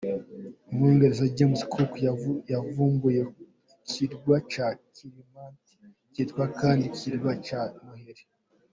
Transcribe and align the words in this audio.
Umwongereza 0.69 1.31
James 1.37 1.59
Cook 1.73 1.91
yavumbuye 2.57 3.21
ikirwa 3.77 4.35
cya 4.51 4.67
Kirimati 4.93 5.73
cyitwa 6.13 6.43
kandi 6.59 6.83
ikirwa 6.91 7.31
cya 7.47 7.61
Noheli. 7.83 8.23